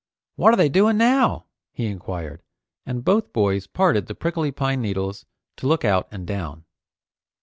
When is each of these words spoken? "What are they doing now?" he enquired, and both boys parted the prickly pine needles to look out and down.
"What 0.35 0.51
are 0.51 0.57
they 0.57 0.67
doing 0.67 0.97
now?" 0.97 1.45
he 1.73 1.85
enquired, 1.85 2.41
and 2.87 3.05
both 3.05 3.31
boys 3.31 3.67
parted 3.67 4.07
the 4.07 4.15
prickly 4.15 4.51
pine 4.51 4.81
needles 4.81 5.27
to 5.57 5.67
look 5.67 5.85
out 5.85 6.07
and 6.09 6.25
down. 6.25 6.63